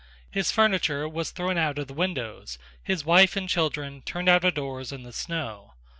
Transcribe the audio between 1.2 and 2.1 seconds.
thrown out of the